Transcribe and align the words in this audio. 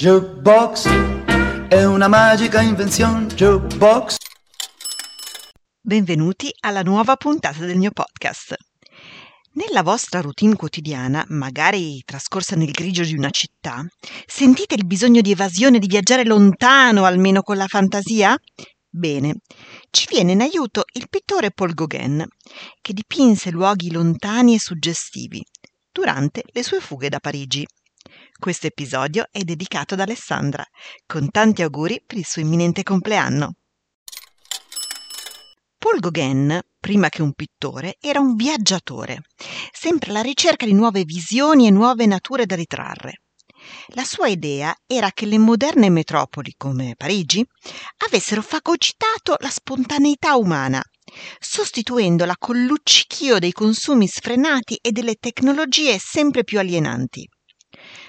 Jukebox 0.00 0.88
è 1.68 1.84
una 1.84 2.08
magica 2.08 2.62
invenzione. 2.62 3.26
Jukebox. 3.26 4.16
Benvenuti 5.78 6.50
alla 6.60 6.80
nuova 6.80 7.16
puntata 7.16 7.66
del 7.66 7.76
mio 7.76 7.90
podcast. 7.90 8.56
Nella 9.52 9.82
vostra 9.82 10.22
routine 10.22 10.56
quotidiana, 10.56 11.22
magari 11.28 12.00
trascorsa 12.02 12.56
nel 12.56 12.70
grigio 12.70 13.04
di 13.04 13.12
una 13.12 13.28
città, 13.28 13.84
sentite 14.24 14.74
il 14.74 14.86
bisogno 14.86 15.20
di 15.20 15.32
evasione 15.32 15.78
di 15.78 15.86
viaggiare 15.86 16.24
lontano, 16.24 17.04
almeno 17.04 17.42
con 17.42 17.58
la 17.58 17.66
fantasia? 17.66 18.34
Bene, 18.88 19.40
ci 19.90 20.06
viene 20.08 20.32
in 20.32 20.40
aiuto 20.40 20.84
il 20.94 21.10
pittore 21.10 21.50
Paul 21.50 21.74
Gauguin, 21.74 22.26
che 22.80 22.94
dipinse 22.94 23.50
luoghi 23.50 23.92
lontani 23.92 24.54
e 24.54 24.60
suggestivi 24.60 25.44
durante 25.92 26.42
le 26.52 26.62
sue 26.62 26.80
fughe 26.80 27.10
da 27.10 27.20
Parigi. 27.20 27.66
Questo 28.40 28.68
episodio 28.68 29.26
è 29.30 29.42
dedicato 29.42 29.92
ad 29.92 30.00
Alessandra, 30.00 30.64
con 31.04 31.30
tanti 31.30 31.60
auguri 31.60 32.02
per 32.06 32.16
il 32.16 32.24
suo 32.24 32.40
imminente 32.40 32.82
compleanno. 32.82 33.56
Paul 35.76 36.00
Gauguin, 36.00 36.58
prima 36.80 37.10
che 37.10 37.20
un 37.20 37.34
pittore, 37.34 37.98
era 38.00 38.18
un 38.18 38.36
viaggiatore, 38.36 39.24
sempre 39.70 40.08
alla 40.08 40.22
ricerca 40.22 40.64
di 40.64 40.72
nuove 40.72 41.04
visioni 41.04 41.66
e 41.66 41.70
nuove 41.70 42.06
nature 42.06 42.46
da 42.46 42.54
ritrarre. 42.54 43.24
La 43.88 44.04
sua 44.04 44.28
idea 44.28 44.74
era 44.86 45.10
che 45.10 45.26
le 45.26 45.36
moderne 45.36 45.90
metropoli 45.90 46.54
come 46.56 46.94
Parigi 46.96 47.46
avessero 48.06 48.40
fagocitato 48.40 49.36
la 49.40 49.50
spontaneità 49.50 50.36
umana, 50.36 50.82
sostituendola 51.38 52.36
con 52.38 52.64
luccichio 52.64 53.38
dei 53.38 53.52
consumi 53.52 54.06
sfrenati 54.06 54.78
e 54.80 54.92
delle 54.92 55.16
tecnologie 55.16 55.98
sempre 55.98 56.42
più 56.42 56.58
alienanti. 56.58 57.28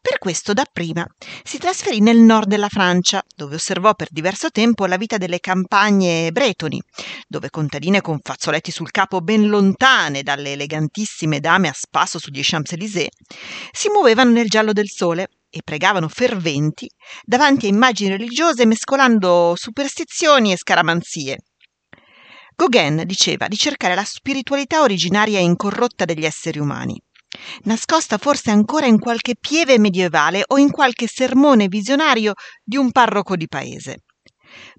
Per 0.00 0.18
questo 0.18 0.52
dapprima 0.52 1.06
si 1.44 1.58
trasferì 1.58 2.00
nel 2.00 2.18
nord 2.18 2.48
della 2.48 2.68
Francia, 2.68 3.22
dove 3.36 3.54
osservò 3.54 3.94
per 3.94 4.08
diverso 4.10 4.50
tempo 4.50 4.86
la 4.86 4.96
vita 4.96 5.16
delle 5.16 5.38
campagne 5.38 6.32
bretoni, 6.32 6.82
dove 7.28 7.50
contadine 7.50 8.00
con 8.00 8.18
fazzoletti 8.22 8.70
sul 8.70 8.90
capo 8.90 9.20
ben 9.20 9.48
lontane 9.48 10.22
dalle 10.22 10.52
elegantissime 10.52 11.40
dame 11.40 11.68
a 11.68 11.72
spasso 11.72 12.18
sugli 12.18 12.40
Champs-Élysées 12.42 13.08
si 13.70 13.88
muovevano 13.88 14.30
nel 14.30 14.48
giallo 14.48 14.72
del 14.72 14.88
sole 14.88 15.28
e 15.50 15.60
pregavano 15.62 16.08
ferventi 16.08 16.90
davanti 17.22 17.66
a 17.66 17.68
immagini 17.68 18.10
religiose 18.10 18.66
mescolando 18.66 19.54
superstizioni 19.54 20.52
e 20.52 20.56
scaramanzie. 20.56 21.38
Gauguin 22.56 23.02
diceva 23.06 23.48
di 23.48 23.56
cercare 23.56 23.94
la 23.94 24.04
spiritualità 24.04 24.82
originaria 24.82 25.38
e 25.38 25.42
incorrotta 25.42 26.04
degli 26.04 26.24
esseri 26.24 26.58
umani 26.58 27.00
nascosta 27.64 28.18
forse 28.18 28.50
ancora 28.50 28.86
in 28.86 28.98
qualche 28.98 29.34
pieve 29.38 29.78
medievale 29.78 30.42
o 30.46 30.58
in 30.58 30.70
qualche 30.70 31.06
sermone 31.06 31.68
visionario 31.68 32.34
di 32.62 32.76
un 32.76 32.90
parroco 32.90 33.36
di 33.36 33.46
paese. 33.48 34.04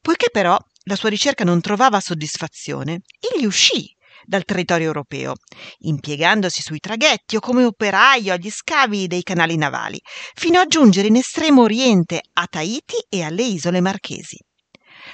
Poiché 0.00 0.28
però 0.30 0.56
la 0.84 0.96
sua 0.96 1.08
ricerca 1.08 1.44
non 1.44 1.60
trovava 1.60 2.00
soddisfazione, 2.00 3.00
egli 3.18 3.44
uscì 3.44 3.94
dal 4.24 4.44
territorio 4.44 4.86
europeo, 4.86 5.34
impiegandosi 5.78 6.62
sui 6.62 6.78
traghetti 6.78 7.36
o 7.36 7.40
come 7.40 7.64
operaio 7.64 8.32
agli 8.32 8.50
scavi 8.50 9.06
dei 9.06 9.22
canali 9.22 9.56
navali, 9.56 10.00
fino 10.34 10.60
a 10.60 10.66
giungere 10.66 11.08
in 11.08 11.16
estremo 11.16 11.62
oriente 11.62 12.20
a 12.34 12.46
Tahiti 12.46 12.96
e 13.08 13.22
alle 13.22 13.42
isole 13.42 13.80
Marchesi. 13.80 14.38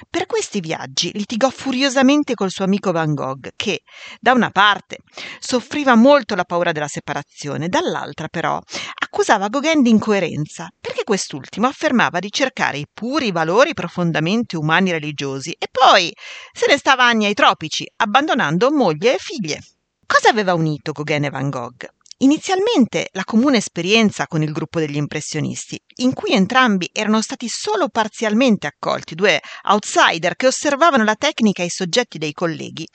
Per 0.07 0.25
questi 0.27 0.59
viaggi 0.59 1.11
litigò 1.13 1.49
furiosamente 1.49 2.33
col 2.33 2.51
suo 2.51 2.63
amico 2.63 2.91
Van 2.91 3.13
Gogh, 3.13 3.49
che, 3.55 3.81
da 4.19 4.31
una 4.31 4.49
parte, 4.49 4.99
soffriva 5.39 5.95
molto 5.95 6.35
la 6.35 6.45
paura 6.45 6.71
della 6.71 6.87
separazione, 6.87 7.67
dall'altra, 7.67 8.27
però, 8.27 8.61
accusava 9.01 9.49
Gauguin 9.49 9.81
di 9.81 9.89
incoerenza, 9.89 10.69
perché 10.79 11.03
quest'ultimo 11.03 11.67
affermava 11.67 12.19
di 12.19 12.31
cercare 12.31 12.77
i 12.77 12.87
puri 12.91 13.31
valori 13.31 13.73
profondamente 13.73 14.55
umani 14.55 14.89
e 14.89 14.93
religiosi, 14.93 15.51
e 15.51 15.67
poi 15.69 16.13
se 16.53 16.67
ne 16.67 16.77
stava 16.77 17.05
anni 17.05 17.25
ai 17.25 17.33
tropici, 17.33 17.85
abbandonando 17.97 18.71
moglie 18.71 19.15
e 19.15 19.17
figlie. 19.19 19.59
Cosa 20.05 20.29
aveva 20.29 20.53
unito 20.53 20.91
Gauguin 20.91 21.25
e 21.25 21.29
Van 21.29 21.49
Gogh? 21.49 21.98
Inizialmente 22.21 23.07
la 23.13 23.23
comune 23.23 23.59
esperienza 23.59 24.27
con 24.27 24.41
il 24.41 24.51
gruppo 24.51 24.79
degli 24.79 24.97
impressionisti, 24.97 25.81
in 26.01 26.11
cui 26.13 26.33
entrambi 26.33 26.89
erano 26.91 27.21
stati 27.21 27.47
solo 27.47 27.87
parzialmente 27.87 28.67
accolti, 28.67 29.15
due 29.15 29.39
outsider 29.69 30.35
che 30.35 30.47
osservavano 30.47 31.05
la 31.05 31.15
tecnica 31.15 31.61
e 31.61 31.67
i 31.67 31.69
soggetti 31.69 32.17
dei 32.17 32.33
colleghi, 32.33 32.85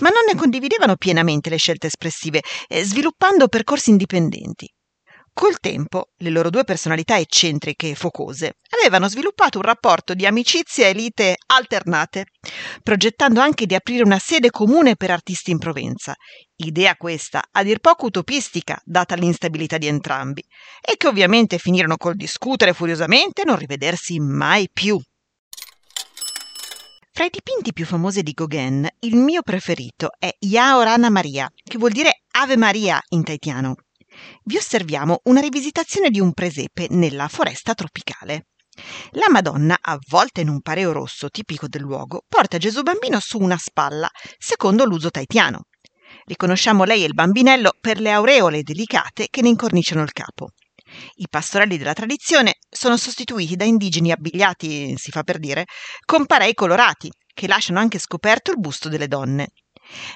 ma 0.00 0.10
non 0.10 0.26
ne 0.26 0.38
condividevano 0.38 0.96
pienamente 0.96 1.48
le 1.48 1.56
scelte 1.56 1.86
espressive, 1.86 2.42
eh, 2.68 2.84
sviluppando 2.84 3.48
percorsi 3.48 3.88
indipendenti. 3.88 4.70
Col 5.34 5.58
tempo, 5.58 6.10
le 6.18 6.30
loro 6.30 6.48
due 6.48 6.62
personalità 6.62 7.18
eccentriche 7.18 7.90
e 7.90 7.94
focose 7.96 8.58
avevano 8.78 9.08
sviluppato 9.08 9.58
un 9.58 9.64
rapporto 9.64 10.14
di 10.14 10.26
amicizia 10.26 10.86
e 10.86 10.92
lite 10.92 11.34
alternate, 11.46 12.26
progettando 12.84 13.40
anche 13.40 13.66
di 13.66 13.74
aprire 13.74 14.04
una 14.04 14.20
sede 14.20 14.50
comune 14.50 14.94
per 14.94 15.10
artisti 15.10 15.50
in 15.50 15.58
Provenza. 15.58 16.14
Idea 16.54 16.94
questa, 16.94 17.42
a 17.50 17.64
dir 17.64 17.80
poco 17.80 18.06
utopistica, 18.06 18.80
data 18.84 19.16
l'instabilità 19.16 19.76
di 19.76 19.88
entrambi, 19.88 20.40
e 20.80 20.96
che 20.96 21.08
ovviamente 21.08 21.58
finirono 21.58 21.96
col 21.96 22.14
discutere 22.14 22.72
furiosamente 22.72 23.42
e 23.42 23.44
non 23.44 23.56
rivedersi 23.56 24.20
mai 24.20 24.68
più. 24.72 25.00
Fra 27.10 27.24
i 27.24 27.30
dipinti 27.30 27.72
più 27.72 27.86
famosi 27.86 28.22
di 28.22 28.32
Gauguin, 28.32 28.88
il 29.00 29.16
mio 29.16 29.42
preferito 29.42 30.10
è 30.16 30.30
Yaorana 30.38 31.10
Maria, 31.10 31.50
che 31.60 31.78
vuol 31.78 31.90
dire 31.90 32.22
Ave 32.30 32.56
Maria 32.56 33.00
in 33.08 33.24
taitiano 33.24 33.74
vi 34.44 34.56
osserviamo 34.56 35.20
una 35.24 35.40
rivisitazione 35.40 36.10
di 36.10 36.20
un 36.20 36.32
presepe 36.32 36.86
nella 36.90 37.28
foresta 37.28 37.74
tropicale. 37.74 38.46
La 39.12 39.30
Madonna, 39.30 39.78
avvolta 39.80 40.40
in 40.40 40.48
un 40.48 40.60
pareo 40.60 40.92
rosso 40.92 41.28
tipico 41.28 41.68
del 41.68 41.82
luogo, 41.82 42.24
porta 42.28 42.58
Gesù 42.58 42.82
bambino 42.82 43.18
su 43.20 43.38
una 43.38 43.56
spalla, 43.56 44.08
secondo 44.38 44.84
l'uso 44.84 45.10
taitiano. 45.10 45.66
Riconosciamo 46.24 46.84
lei 46.84 47.02
e 47.02 47.06
il 47.06 47.14
bambinello 47.14 47.72
per 47.80 48.00
le 48.00 48.10
aureole 48.10 48.62
delicate 48.62 49.28
che 49.30 49.42
ne 49.42 49.48
incorniciano 49.48 50.02
il 50.02 50.12
capo. 50.12 50.50
I 51.16 51.26
pastorelli 51.28 51.78
della 51.78 51.92
tradizione 51.92 52.54
sono 52.68 52.96
sostituiti 52.96 53.56
da 53.56 53.64
indigeni 53.64 54.12
abbigliati, 54.12 54.94
si 54.96 55.10
fa 55.10 55.22
per 55.22 55.38
dire, 55.38 55.64
con 56.04 56.26
parei 56.26 56.54
colorati, 56.54 57.10
che 57.32 57.46
lasciano 57.46 57.78
anche 57.78 57.98
scoperto 57.98 58.50
il 58.50 58.58
busto 58.58 58.88
delle 58.88 59.08
donne. 59.08 59.48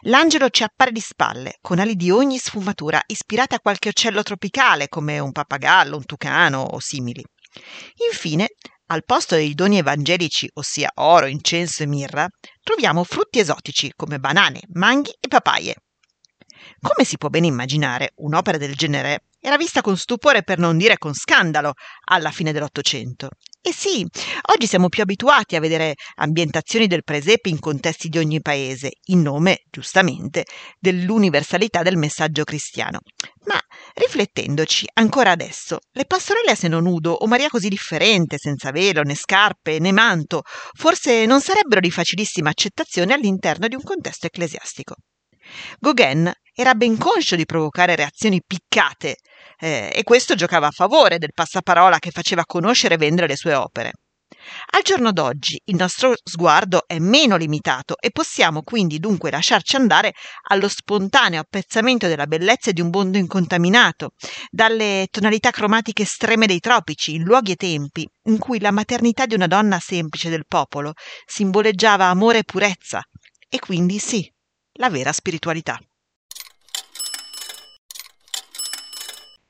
L'angelo 0.03 0.49
ci 0.51 0.63
appare 0.63 0.93
di 0.93 1.01
spalle, 1.01 1.59
con 1.61 1.79
ali 1.79 1.95
di 1.95 2.11
ogni 2.11 2.39
sfumatura, 2.39 3.01
ispirate 3.07 3.55
a 3.55 3.61
qualche 3.61 3.91
uccello 3.91 4.23
tropicale, 4.23 4.89
come 4.89 5.19
un 5.19 5.33
pappagallo, 5.33 5.97
un 5.97 6.05
tucano 6.05 6.61
o 6.61 6.79
simili. 6.81 7.25
Infine, 8.11 8.49
al 8.87 9.05
posto 9.05 9.35
dei 9.35 9.55
doni 9.55 9.79
evangelici, 9.79 10.49
ossia 10.55 10.91
oro, 10.95 11.27
incenso 11.27 11.83
e 11.83 11.87
mirra, 11.87 12.27
troviamo 12.63 13.05
frutti 13.05 13.39
esotici 13.39 13.93
come 13.95 14.19
banane, 14.19 14.63
manghi 14.73 15.11
e 15.21 15.29
papaie. 15.29 15.75
Come 16.81 17.05
si 17.05 17.19
può 17.19 17.29
bene 17.29 17.47
immaginare, 17.47 18.13
un'opera 18.17 18.57
del 18.57 18.75
genere 18.75 19.25
era 19.41 19.57
vista 19.57 19.83
con 19.83 19.97
stupore 19.97 20.43
per 20.43 20.59
non 20.59 20.77
dire 20.77 20.99
con 20.99 21.15
scandalo 21.15 21.75
alla 22.07 22.31
fine 22.31 22.53
dell'Ottocento. 22.53 23.29
E 23.69 23.73
sì, 23.75 24.03
oggi 24.55 24.67
siamo 24.67 24.89
più 24.89 25.03
abituati 25.03 25.55
a 25.55 25.61
vedere 25.61 25.93
ambientazioni 26.15 26.87
del 26.87 27.05
presepe 27.05 27.51
in 27.51 27.59
contesti 27.59 28.09
di 28.09 28.17
ogni 28.17 28.41
paese, 28.41 28.93
in 29.09 29.21
nome, 29.21 29.65
giustamente, 29.69 30.47
dell'universalità 30.79 31.83
del 31.83 31.99
messaggio 31.99 32.45
cristiano. 32.45 33.01
Ma 33.45 33.61
riflettendoci, 33.93 34.89
ancora 34.95 35.33
adesso, 35.33 35.81
le 35.93 36.07
pastorelle 36.07 36.53
a 36.53 36.55
seno 36.55 36.81
nudo 36.81 37.13
o 37.13 37.27
Maria 37.27 37.51
così 37.51 37.69
differente, 37.69 38.39
senza 38.39 38.71
velo, 38.71 39.03
né 39.03 39.15
scarpe, 39.15 39.79
né 39.81 39.93
manto, 39.93 40.45
forse 40.73 41.27
non 41.27 41.43
sarebbero 41.43 41.81
di 41.81 41.91
facilissima 41.91 42.49
accettazione 42.49 43.13
all'interno 43.13 43.69
di 43.69 43.75
un 43.75 43.83
contesto 43.83 44.25
ecclesiastico. 44.25 44.95
Gauguin 45.79 46.33
era 46.55 46.75
ben 46.75 46.97
conscio 46.97 47.37
di 47.37 47.45
provocare 47.45 47.97
reazioni 47.97 48.41
piccate 48.43 49.17
eh, 49.59 49.91
e 49.93 50.03
questo 50.05 50.35
giocava 50.35 50.69
a 50.69 50.73
favore 50.73 51.19
del 51.19 51.33
passaparola 51.35 51.99
che 51.99 52.11
faceva 52.11 52.45
conoscere 52.45 52.95
e 52.95 52.99
vendere 52.99 53.27
le 53.27 53.37
sue 53.37 53.55
opere. 53.55 53.93
Al 54.71 54.83
giorno 54.83 55.13
d'oggi 55.13 55.61
il 55.65 55.77
nostro 55.77 56.15
sguardo 56.23 56.87
è 56.87 56.99
meno 56.99 57.37
limitato 57.37 57.97
e 57.99 58.11
possiamo 58.11 58.63
quindi 58.63 58.99
dunque 58.99 59.31
lasciarci 59.31 59.77
andare 59.77 60.13
allo 60.49 60.69
spontaneo 60.69 61.41
appezzamento 61.41 62.07
della 62.07 62.27
bellezza 62.27 62.71
di 62.71 62.81
un 62.81 62.91
mondo 62.91 63.19
incontaminato, 63.19 64.11
dalle 64.51 65.07
tonalità 65.11 65.51
cromatiche 65.51 66.03
estreme 66.03 66.47
dei 66.47 66.61
tropici, 66.61 67.15
in 67.15 67.23
luoghi 67.23 67.53
e 67.53 67.57
tempi 67.57 68.09
in 68.25 68.39
cui 68.39 68.61
la 68.61 68.71
maternità 68.71 69.27
di 69.27 69.35
una 69.35 69.47
donna 69.47 69.79
semplice 69.81 70.29
del 70.29 70.47
popolo 70.47 70.93
simboleggiava 71.27 72.07
amore 72.07 72.39
e 72.39 72.45
purezza, 72.45 73.03
e 73.49 73.59
quindi 73.59 73.99
sì, 73.99 74.31
la 74.75 74.91
vera 74.91 75.13
spiritualità. 75.13 75.79